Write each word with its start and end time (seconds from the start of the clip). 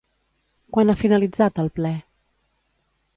Quan 0.77 0.93
ha 0.93 0.95
finalitzat 1.03 1.63
el 1.65 1.71
ple? 1.77 1.93